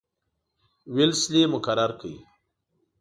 ویلسلي 0.95 1.41
مقرر 1.53 1.91
کړ. 1.99 2.13